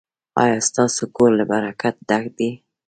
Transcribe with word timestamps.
ایا 0.41 0.55
ستاسو 0.67 1.03
کور 1.15 1.31
له 1.39 1.45
برکت 1.51 1.95
ډک 2.07 2.25
دی؟ 2.37 2.49